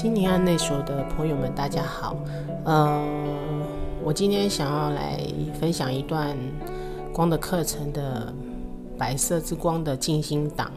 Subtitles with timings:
[0.00, 2.16] 心灵安内所的朋友们，大家好。
[2.64, 3.04] 呃，
[4.00, 5.18] 我今天想要来
[5.58, 6.36] 分享一段
[7.12, 8.32] 光的课程的
[8.96, 10.70] 白色之光的静心档。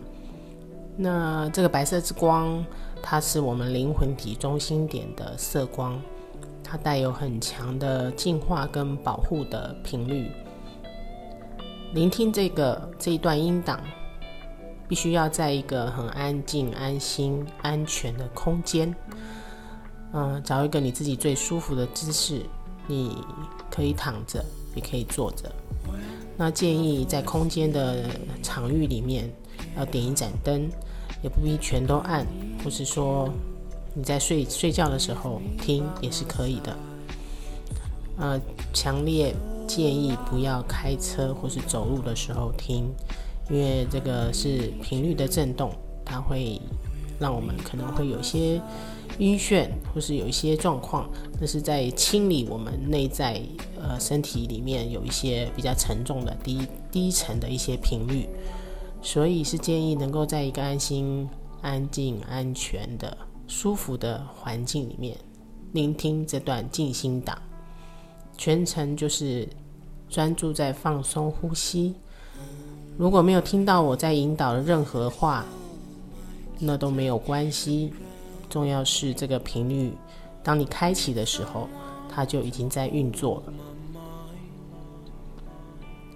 [0.98, 2.66] 那这个白色之光，
[2.99, 6.02] 它是我们灵魂体中心点的色光，
[6.63, 10.31] 它带有很强的净化跟保护的频率。
[11.94, 13.80] 聆听这个这一段音档。
[14.91, 18.94] 必须要在一个很安静、安心、安全的空间，
[20.12, 22.45] 嗯，找一个你自己最舒服的姿势。
[22.88, 23.16] 你
[23.70, 24.44] 可以躺着，
[24.76, 25.49] 也可以坐着。
[26.35, 28.04] 那建议在空间的
[28.44, 29.32] 场域里面
[29.77, 30.70] 要点一盏灯，
[31.23, 32.27] 也不必全都暗，
[32.62, 33.30] 或是说
[33.94, 36.77] 你在睡睡觉的时候听也是可以的。
[38.18, 38.38] 呃，
[38.73, 39.34] 强烈
[39.66, 42.94] 建议不要开车或是走路的时候听。
[43.52, 45.73] 因为这个是频率的震动，
[46.05, 46.62] 它会
[47.20, 48.62] 让我们可能会有些
[49.20, 53.41] 晕眩，或是有一些状况，那是在清理我们内在
[53.77, 58.26] 呃身体里面有一些比较沉重的低低沉的一些频率，
[59.02, 61.30] 所以是建议能够在一个安心、
[61.62, 65.18] 安静、安全的、舒服的环境里面
[65.74, 67.38] 聆听这段静心档，
[68.38, 69.46] 全程就是
[70.08, 71.96] 专注在放松呼吸。
[73.02, 75.44] 如果没有听到我在引导的任何话，
[76.59, 77.91] 那都没有关系。
[78.47, 79.91] 重要是这个频率，
[80.44, 81.68] 当你开启的时候，
[82.08, 83.53] 它就已经在运作了。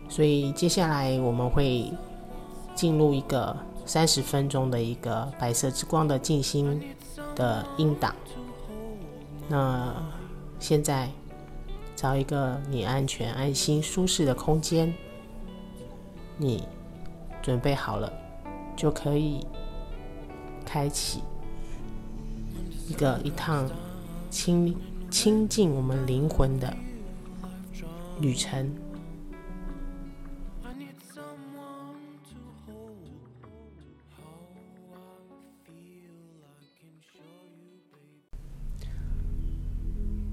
[0.08, 1.92] 所以接下来我们会
[2.75, 6.80] 进入一个三十分钟的一个白色之光的静心
[7.36, 8.14] 的音档。
[9.47, 9.92] 那
[10.59, 11.09] 现在
[11.95, 14.94] 找一个你安全、安心、舒适的空间。
[16.38, 16.61] 你
[17.45, 18.11] 准备好了，
[18.75, 19.45] 就可以
[20.65, 21.21] 开启
[22.89, 23.69] 一个一趟
[24.31, 24.75] 清
[25.11, 26.75] 清近我们灵魂的
[28.20, 28.67] 旅程。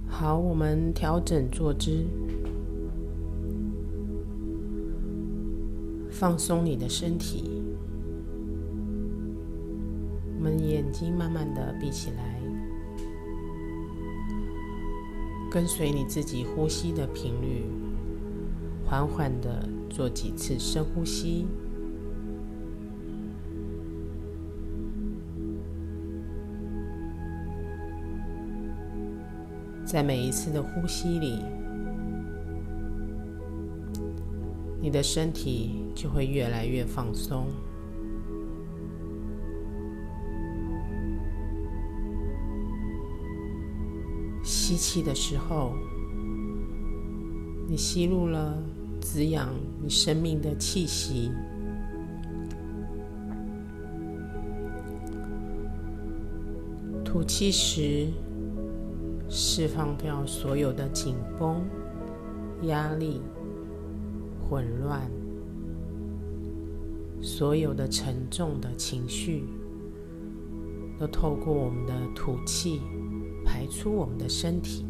[0.09, 2.07] 好，我们调整坐姿。
[6.23, 7.61] 放松你的身体，
[10.37, 12.41] 我们眼睛慢慢的闭起来，
[15.51, 17.65] 跟随你自己呼吸的频率，
[18.87, 21.45] 缓缓的做几次深呼吸，
[29.85, 31.41] 在每一次的呼吸里。
[34.81, 37.47] 你的身体就会越来越放松。
[44.43, 45.73] 吸气的时候，
[47.69, 48.57] 你吸入了
[49.01, 49.49] 滋养
[49.83, 51.31] 你生命的气息；
[57.05, 58.09] 吐气时，
[59.29, 61.65] 释放掉所有的紧绷、
[62.63, 63.21] 压力。
[64.49, 65.01] 混乱，
[67.43, 69.43] 所有的沉重的情绪
[70.97, 72.81] 都透过我们的吐气
[73.45, 74.87] 排出我们的身体。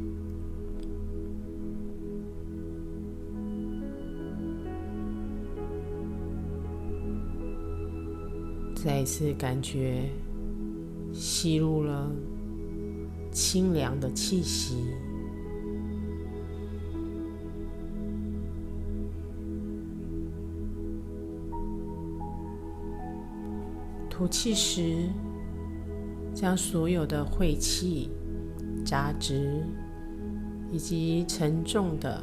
[8.75, 10.11] 再一次感觉
[11.15, 12.13] 吸入了
[13.31, 14.89] 清凉的气息。
[24.13, 25.09] 吐气时，
[26.35, 28.11] 将所有的晦气、
[28.85, 29.65] 杂质
[30.71, 32.23] 以及沉重的、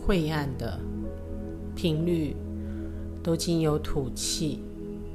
[0.00, 0.80] 晦暗的
[1.76, 2.34] 频率，
[3.22, 4.60] 都经由吐气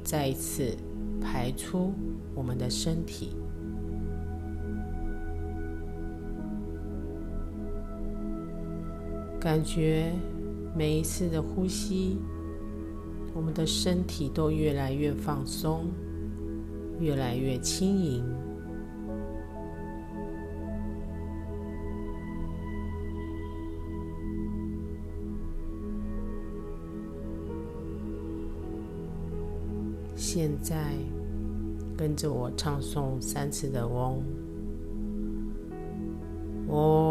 [0.04, 0.76] 再一次
[1.20, 1.92] 排出
[2.36, 3.30] 我们的身体。
[9.40, 10.12] 感觉
[10.74, 12.16] 每一次的呼吸。
[13.34, 15.86] 我们的身体都越来越放松，
[17.00, 18.24] 越来越轻盈。
[30.16, 30.94] 现在，
[31.96, 34.22] 跟着我唱诵三次的嗡，
[36.68, 37.03] 嗡。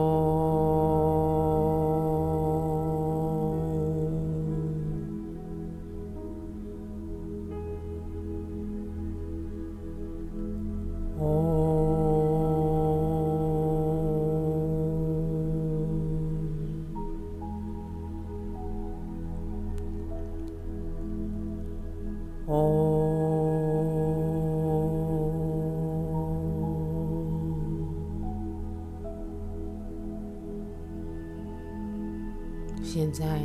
[32.95, 33.41] 现在，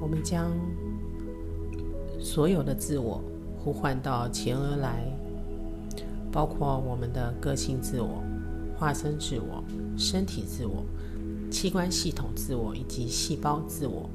[0.00, 0.52] 我们将
[2.20, 3.20] 所有的自我
[3.58, 5.04] 呼唤到前额来，
[6.30, 8.22] 包括我们的个性自我、
[8.78, 9.64] 化身自我、
[9.98, 10.86] 身体自我、
[11.50, 14.08] 器官系统自我以及细胞自我。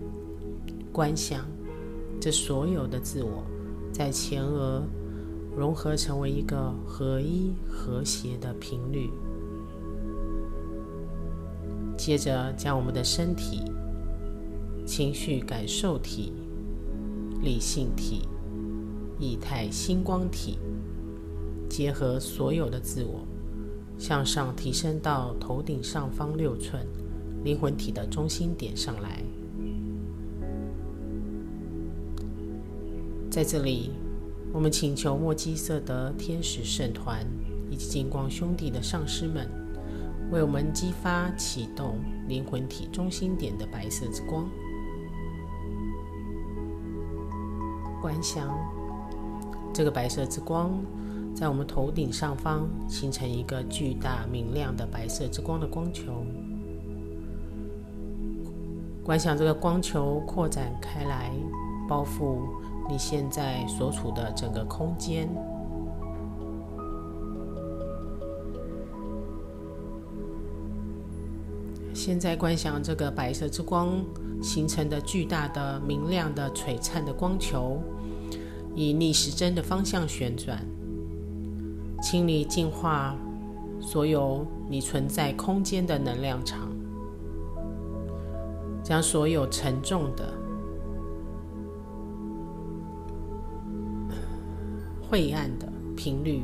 [0.94, 1.45] 观想
[2.17, 3.44] 这所有的自我
[3.91, 4.81] 在前额
[5.57, 9.09] 融合成为一个合一、和谐的频率。
[11.97, 13.62] 接着，将我们的身体。
[14.85, 16.31] 情绪感受体、
[17.41, 18.27] 理性体、
[19.19, 20.59] 以太星光体，
[21.67, 23.25] 结合所有的自我，
[23.97, 26.85] 向上提升到头顶上方六寸
[27.43, 29.23] 灵魂体的中心点上来。
[33.31, 33.91] 在这里，
[34.53, 37.25] 我们请求墨基色德天使圣团
[37.69, 39.49] 以及金光兄弟的上师们，
[40.31, 41.99] 为我们激发启动
[42.29, 44.47] 灵魂体中心点的白色之光。
[48.15, 48.57] 观想
[49.73, 50.71] 这个白色之光
[51.35, 56.25] 在我们头顶上方形成一个巨大明亮的白色之光的光球。
[59.03, 61.29] 观想这个光球扩展开来，
[61.89, 62.38] 包覆
[62.89, 65.27] 你现在所处的整个空间。
[71.94, 73.89] 现在观想这个白色之光
[74.41, 77.81] 形成的巨大的明亮的璀璨的光球。
[78.75, 80.60] 以逆时针的方向旋转，
[82.01, 83.16] 清理净化
[83.80, 86.69] 所有你存在空间的能量场，
[88.83, 90.33] 将所有沉重的、
[95.01, 96.44] 晦暗的频率，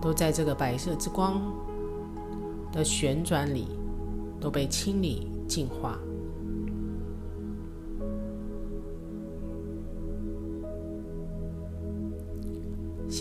[0.00, 1.40] 都在这个白色之光
[2.72, 3.68] 的旋转里
[4.40, 5.96] 都被清理净化。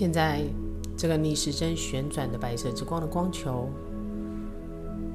[0.02, 0.42] 现在，
[0.98, 3.70] 这个逆时针旋转的白色之光的光球，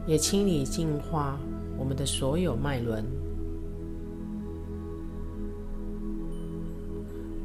[0.07, 1.41] 也清理净化
[1.77, 3.05] 我们的所有脉轮，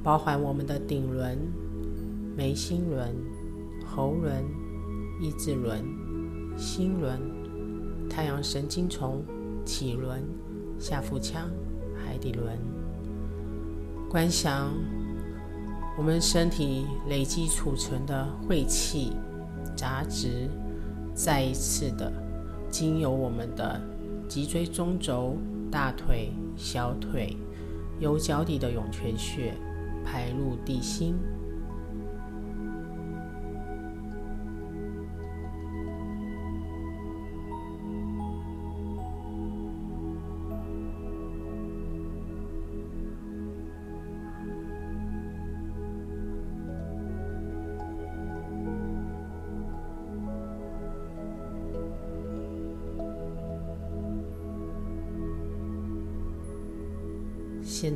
[0.03, 1.35] 包含我们的顶轮、
[2.37, 3.11] 眉心轮、
[3.87, 4.45] 喉轮、
[5.19, 5.83] 意志轮、
[6.55, 7.19] 心轮、
[8.07, 9.23] 太阳神经丛、
[9.65, 10.21] 脐轮、
[10.77, 11.49] 下腹腔、
[12.05, 12.55] 海底轮，
[14.07, 14.71] 观想。
[15.97, 19.11] 我们身体累积储存的晦气、
[19.75, 20.49] 杂质，
[21.13, 22.11] 再一次的
[22.69, 23.79] 经由我们的
[24.27, 25.35] 脊椎中轴、
[25.69, 27.35] 大腿、小腿，
[27.99, 29.53] 由脚底的涌泉穴
[30.03, 31.15] 排入地心。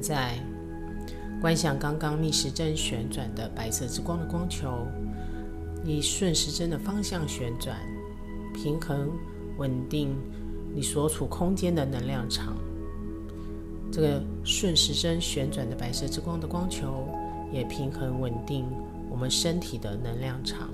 [0.05, 0.35] 在，
[1.41, 4.85] 观想刚刚逆时针旋转的白色之光的光球，
[5.83, 7.75] 以顺时针的方向旋转，
[8.53, 9.09] 平衡
[9.57, 10.15] 稳定
[10.75, 12.55] 你所处空间的能量场。
[13.91, 17.07] 这个顺时针旋转的白色之光的光球，
[17.51, 18.67] 也平衡稳定
[19.09, 20.69] 我们身体的能量场。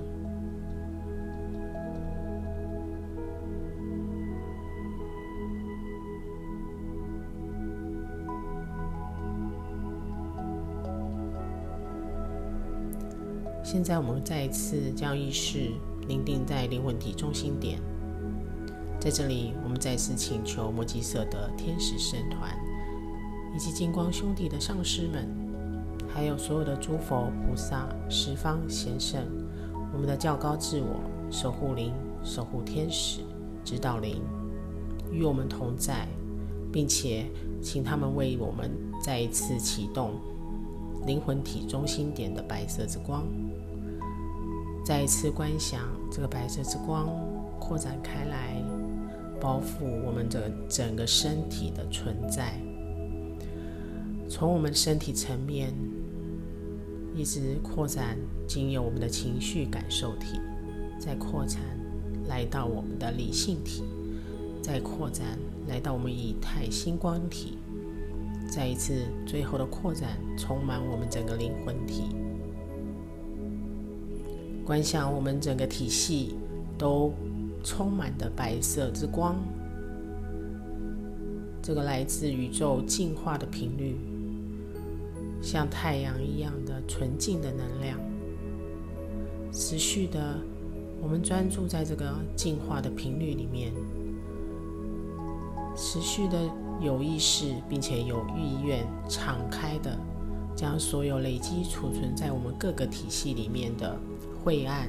[13.72, 15.70] 现在我们再一次将意识
[16.06, 17.80] 凝定在灵魂体中心点，
[19.00, 22.54] 在这里，我们再次请求摩吉色的天使圣团，
[23.56, 25.26] 以及金光兄弟的上师们，
[26.06, 29.24] 还有所有的诸佛菩萨、十方贤圣，
[29.90, 31.00] 我们的较高自我、
[31.30, 33.20] 守护灵、守护天使、
[33.64, 34.20] 指导灵，
[35.10, 36.06] 与我们同在，
[36.70, 37.24] 并且
[37.62, 38.70] 请他们为我们
[39.02, 40.10] 再一次启动
[41.06, 43.24] 灵魂体中心点的白色之光。
[44.84, 47.08] 再一次观想这个白色之光
[47.60, 48.60] 扩展开来，
[49.40, 52.60] 包覆我们的整个身体的存在，
[54.28, 55.72] 从我们身体层面
[57.14, 60.40] 一直扩展，经由我们的情绪感受体，
[60.98, 61.60] 再扩展
[62.26, 63.84] 来到我们的理性体，
[64.60, 67.56] 再扩展来到我们以太星光体，
[68.50, 72.04] 再一次最后的扩展，充满我们整个灵魂体。
[74.72, 76.34] 观想我们整个体系
[76.78, 77.12] 都
[77.62, 79.36] 充满的白色之光，
[81.60, 83.98] 这个来自宇宙进化的频率，
[85.42, 87.98] 像太阳一样的纯净的能量，
[89.52, 90.38] 持续的，
[91.02, 93.74] 我们专注在这个进化的频率里面，
[95.76, 96.50] 持续的
[96.80, 99.94] 有意识并且有意愿敞开的，
[100.56, 103.94] 将所有累积储存在我们各个体系里面的。
[104.44, 104.88] 晦暗、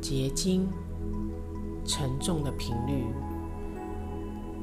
[0.00, 0.68] 结晶、
[1.84, 3.04] 沉重的频率，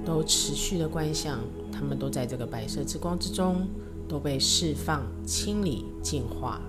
[0.05, 1.39] 都持续的观想，
[1.71, 3.67] 它们都在这个白色之光之中，
[4.07, 6.61] 都被释放、清理、净化。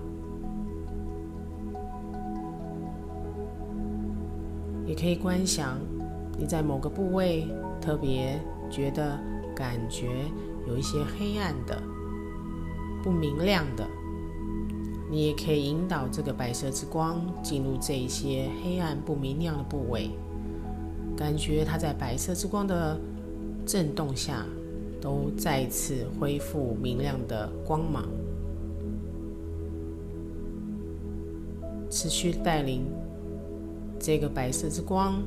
[4.85, 5.77] 也可以观想，
[6.37, 7.47] 你在某个部位
[7.79, 8.37] 特别
[8.69, 9.17] 觉得
[9.55, 10.25] 感觉
[10.67, 11.81] 有一些黑暗的、
[13.01, 13.87] 不明亮的。
[15.11, 20.09] 你也可以引导这个白色之光进入这一些黑暗不明亮的部位，
[21.17, 22.97] 感觉它在白色之光的
[23.65, 24.45] 震动下，
[25.01, 28.05] 都再次恢复明亮的光芒，
[31.89, 32.85] 持续带领
[33.99, 35.21] 这个白色之光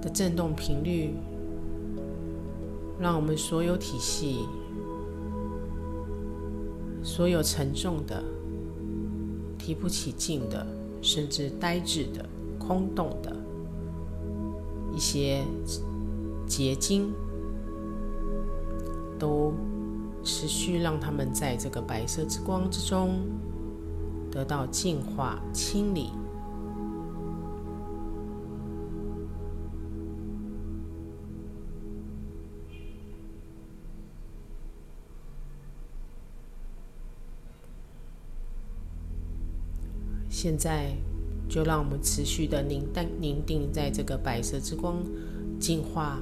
[0.00, 1.10] 的震动频率，
[2.98, 4.46] 让我们所有体系。
[7.02, 8.22] 所有沉重的、
[9.58, 10.66] 提不起劲的，
[11.00, 12.24] 甚至呆滞的、
[12.58, 13.34] 空洞的
[14.94, 15.42] 一些
[16.46, 17.12] 结晶，
[19.18, 19.52] 都
[20.22, 23.18] 持续让他们在这个白色之光之中
[24.30, 26.10] 得到净化、清理。
[40.42, 40.90] 现在，
[41.48, 45.00] 就让我们持续的凝淡凝定在这个白色之光
[45.60, 46.20] 净化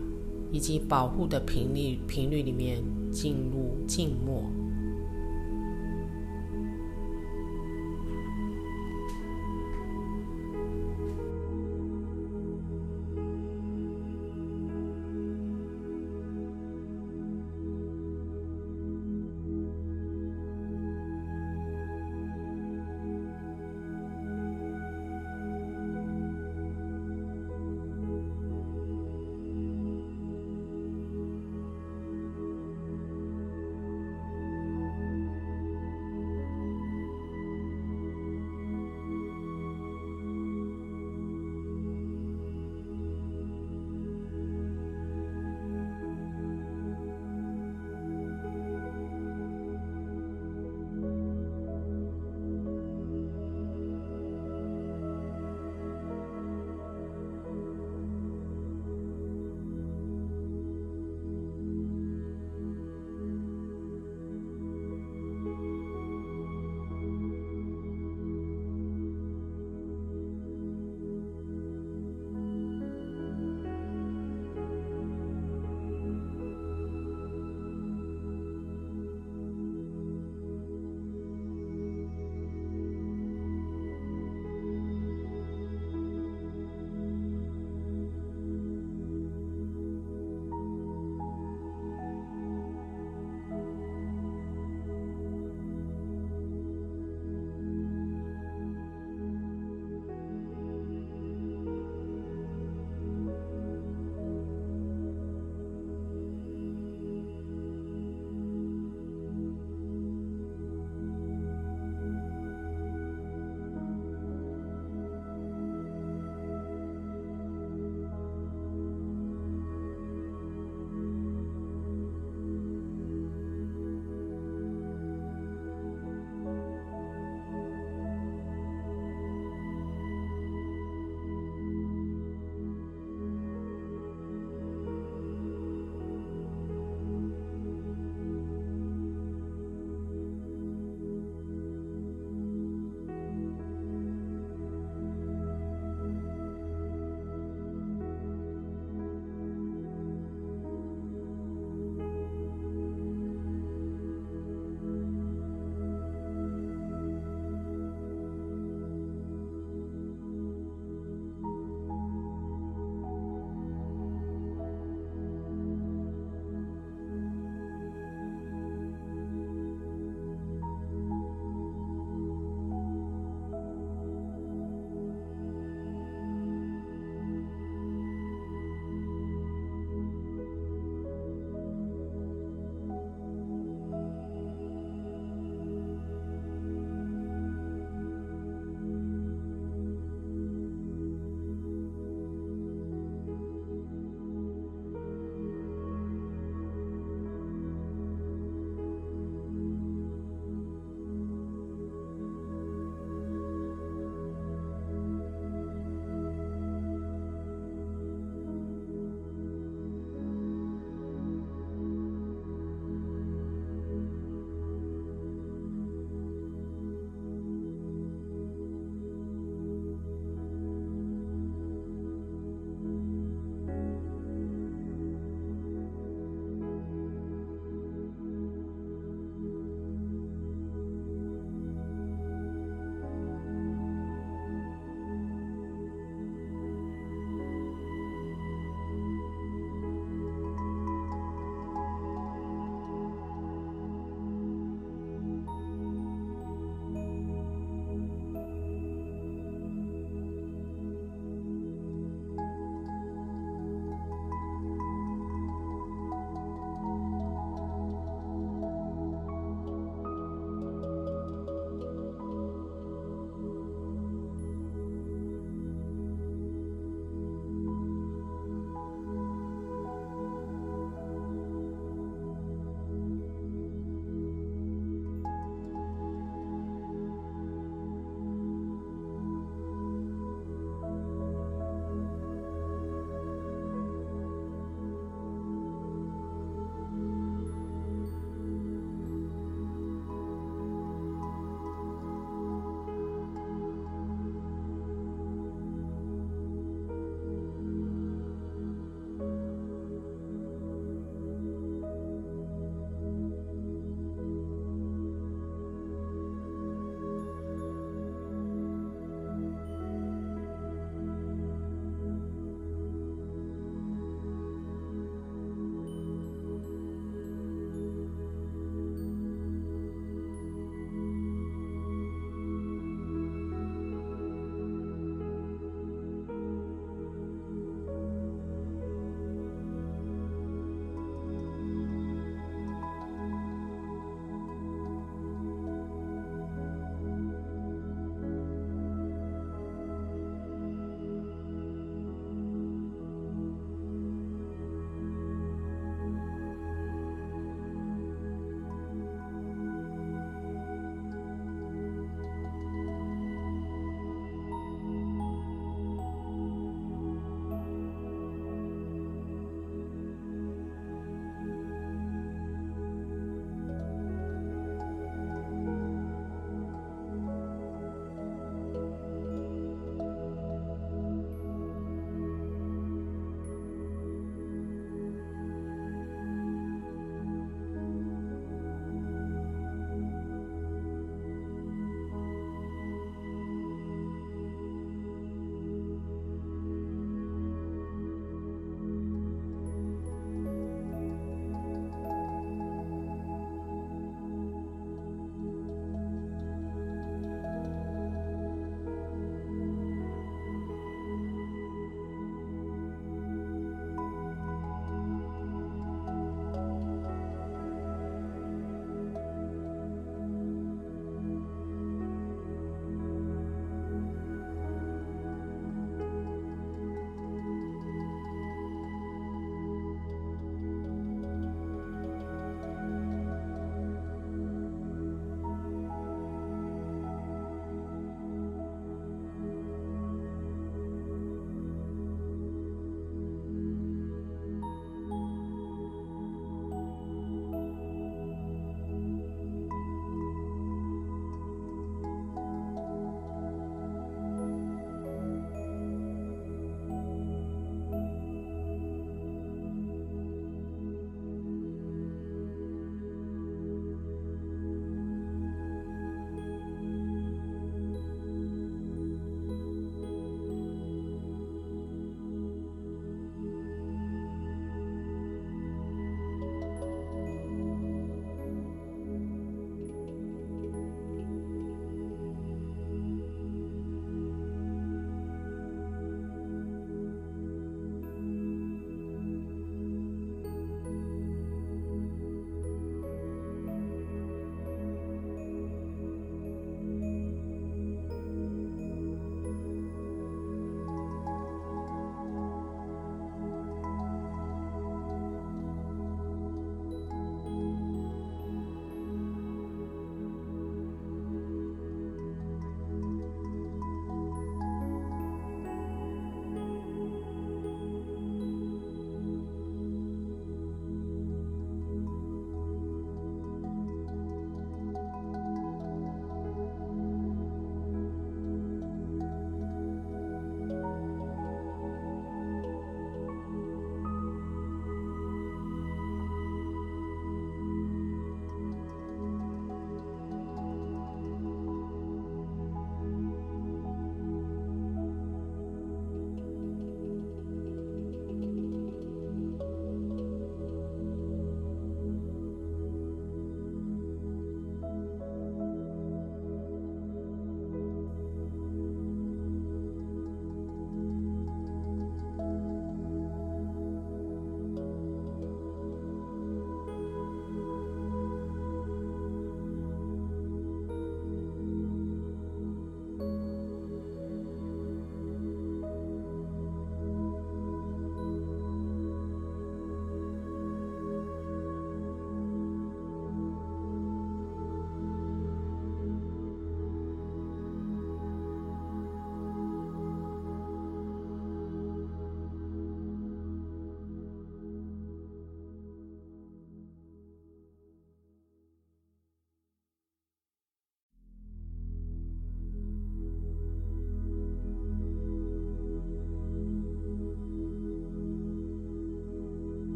[0.52, 4.44] 以及保护的频率频率里面，进入静默。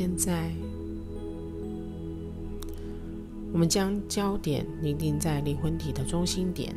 [0.00, 0.50] 现在，
[3.52, 6.74] 我们将焦点凝定在灵魂体的中心点，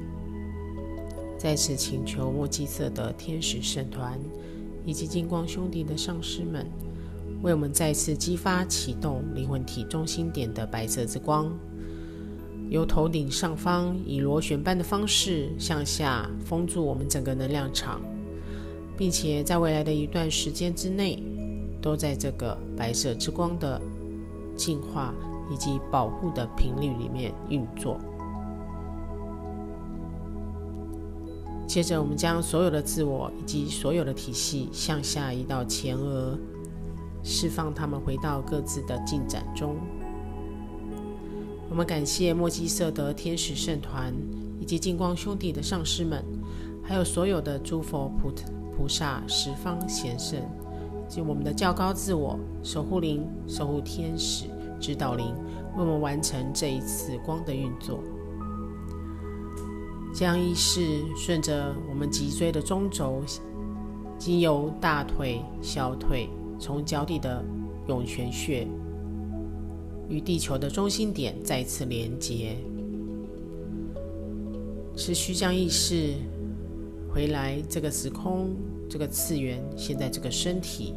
[1.37, 4.19] 再次请求墨基色的天使圣团
[4.85, 6.69] 以及金光兄弟的上师们，
[7.41, 11.49] 为我们再次激发启动灵魂体中心点的白色之光，
[12.69, 18.01] 由头顶上方以螺旋般的方式向下封住我们整个能量场，
[18.97, 21.23] 并且在未来的一段时间之内。
[21.83, 23.79] 都在这个白色之光的
[24.55, 25.13] 净化
[25.51, 27.99] 以及保护的频率里面运作。
[31.67, 36.37] 接着，我们将所有的自我以及所有的体系向下移到前额，
[37.21, 39.75] 释放他们回到各自的进展中。
[41.69, 44.13] 我们感谢墨基色德天使圣团
[44.59, 46.23] 以及金光兄弟的上师们，
[46.81, 48.31] 还有所有的诸佛菩
[48.77, 50.39] 菩萨十方贤圣。
[51.07, 54.45] 及我们的较高自我、守护灵、守护天使、
[54.79, 55.27] 指导灵，
[55.75, 57.99] 为我们完成这一次光的运作。
[60.13, 63.23] 将意识顺着我们脊椎的中轴，
[64.17, 66.29] 经由大腿、小腿，
[66.59, 67.43] 从脚底的
[67.87, 68.67] 涌泉穴，
[70.07, 72.55] 与地球的中心点再次连接。
[74.95, 76.13] 持续将意识
[77.11, 78.55] 回来这个时空。
[78.93, 80.93] 这个次元，现在这个身体，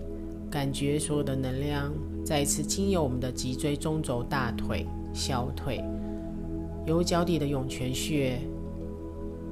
[0.50, 1.90] 感觉所有的能量
[2.22, 5.82] 再一次经由我们的脊椎中轴、大腿、小腿，
[6.86, 8.38] 由脚底的涌泉穴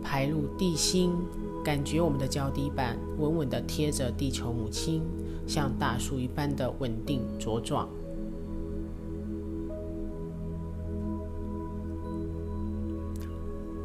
[0.02, 1.12] 排入地心，
[1.64, 5.00] 感觉我们的脚底板稳稳的贴着地球母亲，
[5.46, 7.88] 像大树一般的稳定茁壮。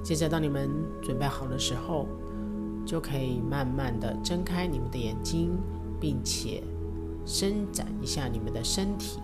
[0.04, 0.70] 接着，当你们
[1.02, 2.06] 准备好的时候。
[2.90, 5.56] 就可以慢慢的睁开你们的眼睛，
[6.02, 6.64] 并且
[7.24, 9.20] 伸展一下你们的身体。